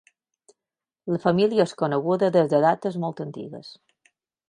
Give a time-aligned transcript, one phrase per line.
[1.17, 3.75] La família és coneguda des de dates molt antigues.